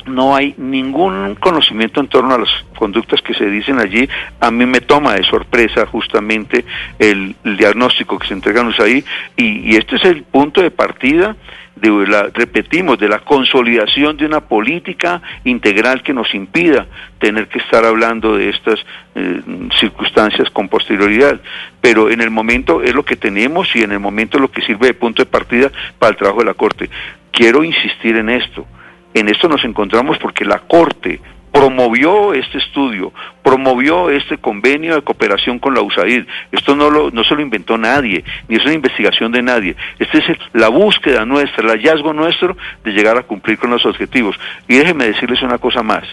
no 0.06 0.36
hay 0.36 0.54
ningún 0.58 1.36
conocimiento 1.36 2.00
en 2.00 2.08
torno 2.08 2.36
a 2.36 2.40
las 2.40 2.50
conductas 2.76 3.22
que 3.22 3.34
se 3.34 3.50
dicen 3.50 3.80
allí. 3.80 4.08
A 4.40 4.52
mí 4.52 4.66
me 4.66 4.82
toma 4.82 5.14
de 5.14 5.24
sorpresa 5.24 5.86
justamente 5.86 6.66
el, 7.00 7.36
diagnóstico 7.44 8.20
que 8.20 8.28
se 8.28 8.34
entregan 8.34 8.74
ahí 8.80 9.04
y, 9.38 9.76
este 9.76 9.96
es 9.96 10.06
el 10.06 10.24
punto 10.24 10.62
de 10.62 10.72
partida 10.72 11.36
de 11.76 11.90
la, 12.08 12.30
repetimos, 12.34 13.00
de 13.00 13.10
la 13.10 13.20
consolidación 13.20 14.16
de 14.18 14.26
una 14.26 14.42
política 14.42 15.22
integral 15.44 16.04
que 16.04 16.14
nos 16.14 16.34
impida 16.34 16.86
tener 17.20 17.48
que 17.48 17.60
estar 17.60 17.84
hablando 17.84 18.38
de 18.38 18.50
estas 18.50 18.80
eh, 19.16 19.42
circunstancias 19.80 20.50
con 20.52 20.70
posterioridad. 20.70 21.40
Pero 21.82 22.10
en 22.10 22.22
el 22.22 22.30
momento 22.30 22.82
es 22.82 22.94
lo 22.94 23.04
que 23.04 23.16
tenemos 23.16 23.76
y 23.76 23.84
en 23.84 23.92
el 23.92 24.00
momento 24.00 24.38
es 24.38 24.42
lo 24.42 24.52
que 24.52 24.62
sirve 24.62 24.88
de 24.88 24.94
punto 24.94 25.24
de 25.24 25.30
partida 25.30 25.72
para 26.00 26.12
el 26.12 26.18
trabajo 26.18 26.40
de 26.40 26.46
la 26.46 26.54
Corte. 26.54 26.90
Quiero 27.32 27.64
insistir 27.64 28.16
en 28.18 28.30
esto 28.30 28.68
en 29.14 29.30
esto 29.30 29.48
nos 29.48 29.64
encontramos 29.64 30.18
porque 30.18 30.46
la 30.46 30.60
Corte 30.60 31.20
promovió 31.54 32.34
este 32.34 32.58
estudio, 32.58 33.14
promovió 33.44 34.10
este 34.10 34.40
convenio 34.40 34.96
de 34.96 35.04
cooperación 35.04 35.60
con 35.60 35.76
la 35.76 35.82
USAID. 35.82 36.26
Esto 36.52 36.76
no, 36.76 36.90
lo, 36.90 37.12
no 37.12 37.24
se 37.24 37.36
lo 37.36 37.42
inventó 37.42 37.78
nadie, 37.78 38.24
ni 38.48 38.56
es 38.56 38.64
una 38.64 38.74
investigación 38.74 39.32
de 39.32 39.44
nadie. 39.44 39.76
Esta 40.00 40.18
es 40.18 40.26
la 40.54 40.70
búsqueda 40.70 41.26
nuestra, 41.26 41.64
el 41.64 41.70
hallazgo 41.70 42.12
nuestro 42.12 42.58
de 42.84 42.92
llegar 42.92 43.18
a 43.18 43.22
cumplir 43.22 43.60
con 43.60 43.70
los 43.70 43.86
objetivos. 43.86 44.36
Y 44.68 44.78
déjenme 44.78 45.06
decirles 45.06 45.44
una 45.44 45.60
cosa 45.60 45.84
más. 45.84 46.04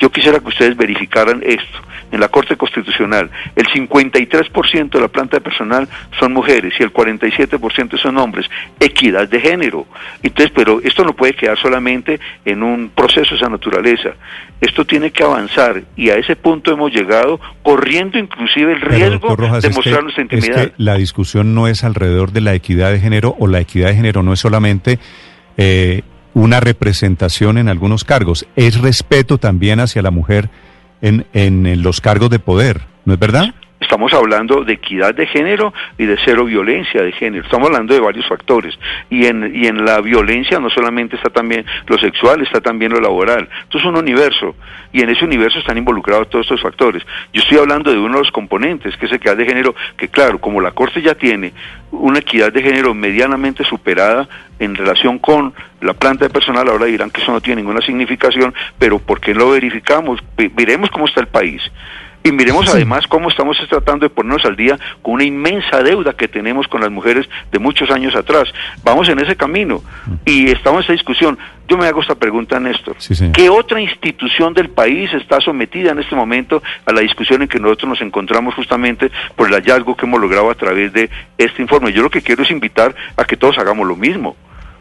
Yo 0.00 0.10
quisiera 0.10 0.40
que 0.40 0.48
ustedes 0.48 0.76
verificaran 0.76 1.42
esto. 1.46 1.78
En 2.10 2.18
la 2.18 2.28
Corte 2.28 2.56
Constitucional, 2.56 3.30
el 3.54 3.66
53% 3.66 4.90
de 4.90 5.00
la 5.00 5.08
planta 5.08 5.36
de 5.36 5.42
personal 5.42 5.88
son 6.18 6.32
mujeres 6.32 6.74
y 6.80 6.82
el 6.82 6.92
47% 6.92 7.98
son 7.98 8.18
hombres. 8.18 8.50
Equidad 8.80 9.28
de 9.28 9.40
género. 9.40 9.86
Entonces, 10.22 10.50
pero 10.52 10.80
esto 10.82 11.04
no 11.04 11.12
puede 11.12 11.34
quedar 11.34 11.56
solamente 11.56 12.18
en 12.44 12.64
un 12.64 12.90
proceso 12.90 13.30
de 13.30 13.36
esa 13.36 13.48
naturaleza. 13.48 14.14
Esto 14.60 14.87
tiene 14.88 15.12
que 15.12 15.22
avanzar 15.22 15.84
y 15.96 16.10
a 16.10 16.16
ese 16.16 16.34
punto 16.34 16.72
hemos 16.72 16.92
llegado 16.92 17.38
corriendo 17.62 18.18
inclusive 18.18 18.72
el 18.72 18.80
riesgo 18.80 19.36
de 19.36 19.70
mostrar 19.70 20.02
nuestra 20.02 20.22
intimidad. 20.24 20.58
Es 20.58 20.66
que 20.68 20.74
la 20.78 20.94
discusión 20.94 21.54
no 21.54 21.68
es 21.68 21.84
alrededor 21.84 22.32
de 22.32 22.40
la 22.40 22.54
equidad 22.54 22.90
de 22.90 22.98
género 22.98 23.36
o 23.38 23.46
la 23.46 23.60
equidad 23.60 23.88
de 23.88 23.94
género 23.94 24.24
no 24.24 24.32
es 24.32 24.40
solamente 24.40 24.98
eh, 25.56 26.02
una 26.34 26.58
representación 26.58 27.58
en 27.58 27.68
algunos 27.68 28.02
cargos, 28.02 28.46
es 28.56 28.80
respeto 28.80 29.38
también 29.38 29.78
hacia 29.78 30.02
la 30.02 30.10
mujer 30.10 30.50
en, 31.00 31.26
en 31.32 31.82
los 31.82 32.00
cargos 32.00 32.30
de 32.30 32.40
poder, 32.40 32.80
¿no 33.04 33.14
es 33.14 33.20
verdad? 33.20 33.54
Estamos 33.88 34.12
hablando 34.12 34.64
de 34.64 34.74
equidad 34.74 35.14
de 35.14 35.26
género 35.26 35.72
y 35.96 36.04
de 36.04 36.18
cero 36.22 36.44
violencia 36.44 37.02
de 37.02 37.10
género. 37.10 37.42
Estamos 37.44 37.68
hablando 37.68 37.94
de 37.94 38.00
varios 38.00 38.28
factores. 38.28 38.78
Y 39.08 39.24
en, 39.24 39.50
y 39.56 39.66
en 39.66 39.82
la 39.82 40.02
violencia 40.02 40.58
no 40.60 40.68
solamente 40.68 41.16
está 41.16 41.30
también 41.30 41.64
lo 41.86 41.96
sexual, 41.96 42.42
está 42.42 42.60
también 42.60 42.92
lo 42.92 43.00
laboral. 43.00 43.48
Esto 43.62 43.78
es 43.78 43.84
un 43.86 43.96
universo. 43.96 44.54
Y 44.92 45.00
en 45.00 45.08
ese 45.08 45.24
universo 45.24 45.58
están 45.58 45.78
involucrados 45.78 46.28
todos 46.28 46.44
estos 46.44 46.60
factores. 46.60 47.02
Yo 47.32 47.40
estoy 47.40 47.56
hablando 47.56 47.90
de 47.90 47.98
uno 47.98 48.18
de 48.18 48.24
los 48.24 48.30
componentes, 48.30 48.94
que 48.98 49.06
es 49.06 49.12
equidad 49.12 49.38
de 49.38 49.46
género, 49.46 49.74
que 49.96 50.08
claro, 50.08 50.38
como 50.38 50.60
la 50.60 50.72
Corte 50.72 51.00
ya 51.00 51.14
tiene 51.14 51.54
una 51.90 52.18
equidad 52.18 52.52
de 52.52 52.62
género 52.62 52.92
medianamente 52.92 53.64
superada 53.64 54.28
en 54.58 54.74
relación 54.74 55.18
con 55.18 55.54
la 55.80 55.94
planta 55.94 56.26
de 56.26 56.30
personal, 56.30 56.68
ahora 56.68 56.84
dirán 56.84 57.10
que 57.10 57.22
eso 57.22 57.32
no 57.32 57.40
tiene 57.40 57.62
ninguna 57.62 57.80
significación, 57.80 58.52
pero 58.78 58.98
¿por 58.98 59.18
qué 59.18 59.32
lo 59.32 59.48
verificamos? 59.48 60.20
Veremos 60.36 60.90
cómo 60.90 61.06
está 61.06 61.20
el 61.20 61.28
país. 61.28 61.62
Y 62.28 62.32
miremos 62.32 62.68
además 62.68 63.06
cómo 63.06 63.30
estamos 63.30 63.56
tratando 63.70 64.04
de 64.04 64.10
ponernos 64.10 64.44
al 64.44 64.54
día 64.54 64.78
con 65.00 65.14
una 65.14 65.24
inmensa 65.24 65.82
deuda 65.82 66.12
que 66.12 66.28
tenemos 66.28 66.68
con 66.68 66.82
las 66.82 66.90
mujeres 66.90 67.26
de 67.50 67.58
muchos 67.58 67.90
años 67.90 68.14
atrás. 68.14 68.52
Vamos 68.84 69.08
en 69.08 69.18
ese 69.18 69.34
camino 69.34 69.82
y 70.26 70.50
estamos 70.50 70.80
en 70.80 70.84
esa 70.84 70.92
discusión. 70.92 71.38
Yo 71.66 71.78
me 71.78 71.86
hago 71.86 72.02
esta 72.02 72.16
pregunta, 72.16 72.60
Néstor. 72.60 72.96
¿Qué 73.32 73.48
otra 73.48 73.80
institución 73.80 74.52
del 74.52 74.68
país 74.68 75.10
está 75.14 75.40
sometida 75.40 75.92
en 75.92 76.00
este 76.00 76.14
momento 76.14 76.62
a 76.84 76.92
la 76.92 77.00
discusión 77.00 77.40
en 77.40 77.48
que 77.48 77.58
nosotros 77.58 77.88
nos 77.88 78.00
encontramos 78.02 78.54
justamente 78.54 79.10
por 79.34 79.48
el 79.48 79.54
hallazgo 79.54 79.96
que 79.96 80.04
hemos 80.04 80.20
logrado 80.20 80.50
a 80.50 80.54
través 80.54 80.92
de 80.92 81.08
este 81.38 81.62
informe? 81.62 81.94
Yo 81.94 82.02
lo 82.02 82.10
que 82.10 82.20
quiero 82.20 82.42
es 82.42 82.50
invitar 82.50 82.94
a 83.16 83.24
que 83.24 83.38
todos 83.38 83.56
hagamos 83.56 83.86
lo 83.86 83.96
mismo 83.96 84.36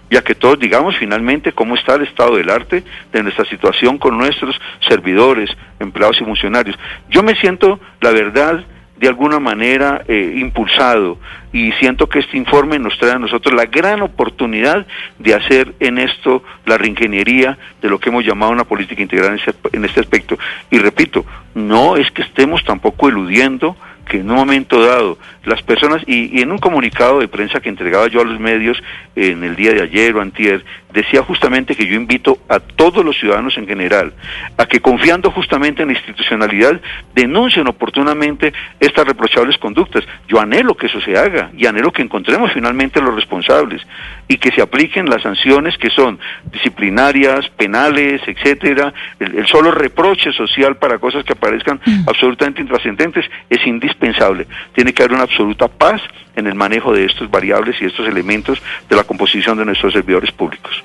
ya 0.09 0.23
que 0.23 0.35
todos 0.35 0.59
digamos 0.59 0.95
finalmente 0.97 1.51
cómo 1.51 1.75
está 1.75 1.95
el 1.95 2.03
estado 2.03 2.35
del 2.37 2.49
arte 2.49 2.83
de 3.11 3.23
nuestra 3.23 3.45
situación 3.45 3.97
con 3.97 4.17
nuestros 4.17 4.59
servidores, 4.87 5.49
empleados 5.79 6.21
y 6.21 6.25
funcionarios. 6.25 6.77
Yo 7.09 7.23
me 7.23 7.35
siento, 7.35 7.79
la 8.01 8.11
verdad, 8.11 8.65
de 8.99 9.07
alguna 9.07 9.39
manera 9.39 10.03
eh, 10.07 10.35
impulsado 10.37 11.19
y 11.53 11.71
siento 11.73 12.09
que 12.09 12.19
este 12.19 12.37
informe 12.37 12.79
nos 12.79 12.97
trae 12.97 13.11
a 13.11 13.19
nosotros 13.19 13.53
la 13.53 13.65
gran 13.65 14.01
oportunidad 14.01 14.87
de 15.19 15.35
hacer 15.35 15.75
en 15.79 15.97
esto 15.99 16.43
la 16.65 16.77
reingeniería 16.77 17.57
de 17.81 17.89
lo 17.89 17.99
que 17.99 18.09
hemos 18.09 18.25
llamado 18.25 18.51
una 18.51 18.63
política 18.63 19.01
integral 19.01 19.39
en 19.71 19.85
este 19.85 19.99
aspecto. 19.99 20.37
Y 20.71 20.79
repito, 20.79 21.25
no 21.53 21.95
es 21.95 22.09
que 22.11 22.23
estemos 22.23 22.63
tampoco 22.63 23.07
eludiendo 23.09 23.75
que 24.07 24.19
en 24.19 24.29
un 24.29 24.37
momento 24.37 24.81
dado 24.81 25.17
las 25.43 25.61
personas, 25.61 26.01
y, 26.07 26.41
en 26.41 26.51
un 26.51 26.57
comunicado 26.57 27.19
de 27.19 27.27
prensa 27.27 27.59
que 27.59 27.69
entregaba 27.69 28.07
yo 28.07 28.21
a 28.21 28.25
los 28.25 28.39
medios 28.39 28.81
en 29.15 29.43
el 29.43 29.55
día 29.55 29.73
de 29.73 29.81
ayer 29.81 30.15
o 30.15 30.21
antier, 30.21 30.63
decía 30.97 31.21
justamente 31.21 31.75
que 31.75 31.85
yo 31.85 31.93
invito 31.93 32.39
a 32.49 32.59
todos 32.59 33.05
los 33.05 33.19
ciudadanos 33.19 33.55
en 33.57 33.67
general 33.67 34.13
a 34.57 34.65
que 34.65 34.79
confiando 34.79 35.29
justamente 35.29 35.83
en 35.83 35.89
la 35.89 35.93
institucionalidad 35.93 36.81
denuncien 37.13 37.67
oportunamente 37.67 38.51
estas 38.79 39.05
reprochables 39.05 39.59
conductas. 39.59 40.03
Yo 40.27 40.39
anhelo 40.39 40.75
que 40.75 40.87
eso 40.87 40.99
se 41.01 41.15
haga 41.15 41.51
y 41.55 41.67
anhelo 41.67 41.91
que 41.91 42.01
encontremos 42.01 42.51
finalmente 42.51 42.99
los 42.99 43.13
responsables 43.13 43.85
y 44.27 44.37
que 44.37 44.51
se 44.51 44.61
apliquen 44.61 45.07
las 45.07 45.21
sanciones 45.21 45.77
que 45.77 45.91
son 45.91 46.19
disciplinarias, 46.51 47.47
penales, 47.49 48.21
etcétera. 48.25 48.91
El, 49.19 49.35
el 49.35 49.47
solo 49.47 49.69
reproche 49.69 50.31
social 50.31 50.77
para 50.77 50.97
cosas 50.97 51.23
que 51.23 51.33
aparezcan 51.33 51.79
mm. 51.85 52.09
absolutamente 52.09 52.61
intrascendentes 52.61 53.25
es 53.51 53.65
indispensable. 53.67 54.47
Tiene 54.73 54.93
que 54.93 55.03
haber 55.03 55.13
una 55.13 55.23
absoluta 55.23 55.67
paz 55.67 56.01
en 56.37 56.47
el 56.47 56.55
manejo 56.55 56.93
de 56.93 57.05
estos 57.05 57.29
variables 57.29 57.75
y 57.81 57.85
estos 57.85 58.07
elementos 58.07 58.61
de 58.87 58.95
la 58.95 59.03
composición 59.03 59.57
de 59.57 59.65
nuestros 59.65 59.91
servidores 59.91 60.31
públicos. 60.31 60.83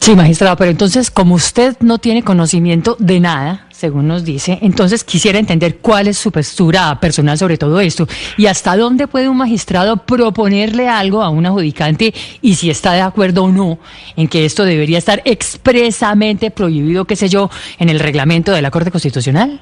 Sí, 0.00 0.14
magistrado, 0.14 0.56
pero 0.56 0.70
entonces, 0.70 1.10
como 1.10 1.34
usted 1.34 1.76
no 1.80 1.98
tiene 1.98 2.22
conocimiento 2.22 2.96
de 2.98 3.20
nada, 3.20 3.66
según 3.70 4.08
nos 4.08 4.24
dice, 4.24 4.58
entonces 4.62 5.04
quisiera 5.04 5.38
entender 5.38 5.78
cuál 5.78 6.08
es 6.08 6.18
su 6.18 6.32
postura 6.32 6.98
personal 7.00 7.36
sobre 7.36 7.58
todo 7.58 7.78
esto 7.78 8.08
y 8.36 8.46
hasta 8.46 8.76
dónde 8.76 9.06
puede 9.06 9.28
un 9.28 9.36
magistrado 9.36 9.98
proponerle 9.98 10.88
algo 10.88 11.22
a 11.22 11.28
un 11.28 11.46
adjudicante 11.46 12.14
y 12.40 12.54
si 12.54 12.70
está 12.70 12.92
de 12.92 13.02
acuerdo 13.02 13.44
o 13.44 13.52
no 13.52 13.78
en 14.16 14.28
que 14.28 14.44
esto 14.44 14.64
debería 14.64 14.98
estar 14.98 15.20
expresamente 15.24 16.50
prohibido, 16.50 17.04
qué 17.04 17.14
sé 17.14 17.28
yo, 17.28 17.50
en 17.78 17.88
el 17.88 18.00
reglamento 18.00 18.52
de 18.52 18.62
la 18.62 18.70
Corte 18.70 18.90
Constitucional. 18.90 19.60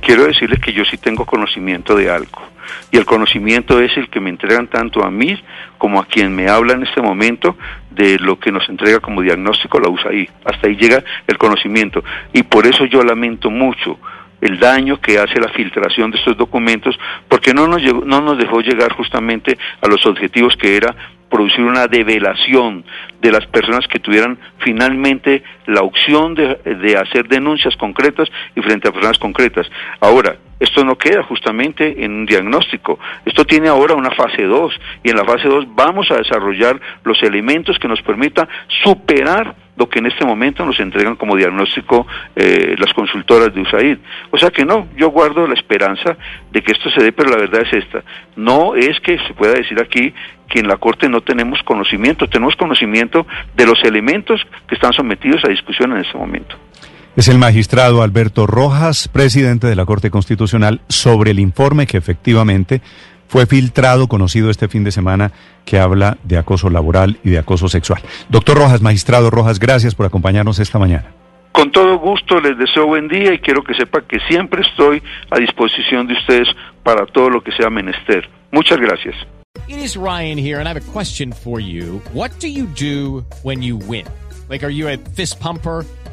Quiero 0.00 0.24
decirles 0.24 0.60
que 0.60 0.72
yo 0.72 0.84
sí 0.84 0.96
tengo 0.96 1.26
conocimiento 1.26 1.96
de 1.96 2.10
algo 2.10 2.42
y 2.90 2.96
el 2.96 3.04
conocimiento 3.04 3.80
es 3.80 3.96
el 3.96 4.08
que 4.08 4.20
me 4.20 4.30
entregan 4.30 4.68
tanto 4.68 5.04
a 5.04 5.10
mí 5.10 5.38
como 5.78 6.00
a 6.00 6.06
quien 6.06 6.34
me 6.34 6.48
habla 6.48 6.74
en 6.74 6.84
este 6.84 7.02
momento 7.02 7.56
de 7.90 8.18
lo 8.18 8.38
que 8.38 8.50
nos 8.50 8.68
entrega 8.68 9.00
como 9.00 9.22
diagnóstico 9.22 9.78
la 9.78 9.88
USAID. 9.88 10.28
Hasta 10.44 10.66
ahí 10.66 10.76
llega 10.76 11.02
el 11.26 11.38
conocimiento 11.38 12.02
y 12.32 12.42
por 12.42 12.66
eso 12.66 12.84
yo 12.86 13.02
lamento 13.02 13.50
mucho 13.50 13.98
el 14.44 14.60
daño 14.60 15.00
que 15.00 15.18
hace 15.18 15.40
la 15.40 15.48
filtración 15.48 16.10
de 16.10 16.18
estos 16.18 16.36
documentos 16.36 16.96
porque 17.28 17.54
no 17.54 17.66
nos, 17.66 17.82
no 17.82 18.20
nos 18.20 18.38
dejó 18.38 18.60
llegar 18.60 18.92
justamente 18.92 19.58
a 19.80 19.88
los 19.88 20.04
objetivos 20.06 20.54
que 20.56 20.76
era 20.76 20.94
producir 21.30 21.64
una 21.64 21.86
develación 21.88 22.84
de 23.20 23.32
las 23.32 23.46
personas 23.46 23.88
que 23.88 23.98
tuvieran 23.98 24.38
finalmente 24.58 25.42
la 25.66 25.80
opción 25.80 26.34
de, 26.34 26.56
de 26.56 26.96
hacer 26.96 27.26
denuncias 27.26 27.74
concretas 27.76 28.28
y 28.54 28.60
frente 28.60 28.88
a 28.88 28.92
personas 28.92 29.18
concretas. 29.18 29.66
Ahora, 30.00 30.36
esto 30.60 30.84
no 30.84 30.96
queda 30.96 31.22
justamente 31.22 32.04
en 32.04 32.12
un 32.12 32.26
diagnóstico. 32.26 32.98
Esto 33.24 33.44
tiene 33.44 33.68
ahora 33.68 33.94
una 33.94 34.10
fase 34.10 34.42
2 34.42 34.80
y 35.02 35.10
en 35.10 35.16
la 35.16 35.24
fase 35.24 35.48
2 35.48 35.66
vamos 35.74 36.10
a 36.10 36.16
desarrollar 36.16 36.80
los 37.04 37.22
elementos 37.22 37.78
que 37.78 37.88
nos 37.88 38.00
permita 38.02 38.48
superar 38.82 39.54
lo 39.76 39.88
que 39.88 39.98
en 39.98 40.06
este 40.06 40.24
momento 40.24 40.64
nos 40.64 40.78
entregan 40.78 41.16
como 41.16 41.36
diagnóstico 41.36 42.06
eh, 42.36 42.76
las 42.78 42.92
consultoras 42.94 43.52
de 43.52 43.60
USAID. 43.60 43.98
O 44.30 44.38
sea 44.38 44.50
que 44.50 44.64
no, 44.64 44.88
yo 44.96 45.10
guardo 45.10 45.46
la 45.46 45.54
esperanza 45.54 46.16
de 46.50 46.62
que 46.62 46.72
esto 46.72 46.90
se 46.90 47.02
dé, 47.02 47.12
pero 47.12 47.30
la 47.30 47.36
verdad 47.36 47.62
es 47.62 47.84
esta. 47.84 48.04
No 48.36 48.74
es 48.76 49.00
que 49.00 49.18
se 49.18 49.34
pueda 49.34 49.54
decir 49.54 49.80
aquí 49.80 50.14
que 50.48 50.60
en 50.60 50.68
la 50.68 50.76
Corte 50.76 51.08
no 51.08 51.22
tenemos 51.22 51.62
conocimiento, 51.62 52.28
tenemos 52.28 52.54
conocimiento 52.56 53.26
de 53.56 53.66
los 53.66 53.82
elementos 53.82 54.46
que 54.68 54.76
están 54.76 54.92
sometidos 54.92 55.44
a 55.44 55.48
discusión 55.48 55.92
en 55.92 55.98
este 55.98 56.16
momento. 56.16 56.56
Es 57.16 57.28
el 57.28 57.38
magistrado 57.38 58.02
Alberto 58.02 58.44
Rojas, 58.48 59.06
presidente 59.06 59.68
de 59.68 59.76
la 59.76 59.86
Corte 59.86 60.10
Constitucional, 60.10 60.80
sobre 60.88 61.30
el 61.30 61.38
informe 61.38 61.86
que 61.86 61.96
efectivamente 61.96 62.82
fue 63.28 63.46
filtrado, 63.46 64.08
conocido 64.08 64.50
este 64.50 64.66
fin 64.66 64.82
de 64.82 64.90
semana, 64.90 65.30
que 65.64 65.78
habla 65.78 66.18
de 66.24 66.38
acoso 66.38 66.70
laboral 66.70 67.18
y 67.22 67.30
de 67.30 67.38
acoso 67.38 67.68
sexual. 67.68 68.02
Doctor 68.30 68.58
Rojas, 68.58 68.82
magistrado 68.82 69.30
Rojas, 69.30 69.60
gracias 69.60 69.94
por 69.94 70.06
acompañarnos 70.06 70.58
esta 70.58 70.80
mañana. 70.80 71.12
Con 71.52 71.70
todo 71.70 71.98
gusto 72.00 72.40
les 72.40 72.58
deseo 72.58 72.86
buen 72.86 73.06
día 73.06 73.32
y 73.32 73.38
quiero 73.38 73.62
que 73.62 73.74
sepa 73.74 74.00
que 74.02 74.18
siempre 74.28 74.62
estoy 74.62 75.00
a 75.30 75.38
disposición 75.38 76.08
de 76.08 76.14
ustedes 76.14 76.48
para 76.82 77.06
todo 77.06 77.30
lo 77.30 77.44
que 77.44 77.52
sea 77.52 77.70
menester. 77.70 78.28
Muchas 78.50 78.78
gracias. 78.80 79.14
It 79.68 79.76
is 79.76 79.96
Ryan 79.96 80.36
here 80.36 80.58
and 80.58 80.66
I 80.66 80.72
have 80.72 80.82
a 80.82 80.92
question 80.92 81.32
for 81.32 81.60
you. 81.60 82.02
What 82.12 82.32
do 82.40 82.48
you 82.48 82.66
do 82.66 83.24
when 83.44 83.62
you 83.62 83.76
win? 83.76 84.04
Like 84.50 84.64
are 84.64 84.72
you 84.72 84.88
a 84.88 84.98
fist 85.14 85.38
pumper? 85.38 85.86